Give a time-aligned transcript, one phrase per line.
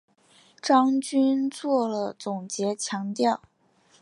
[0.63, 3.39] 张军作了总结强调